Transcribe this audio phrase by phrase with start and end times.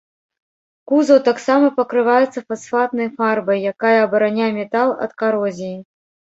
[0.91, 5.73] Кузаў таксама пакрываецца фасфатнай фарбай, якая абараняе метал ад карозіі.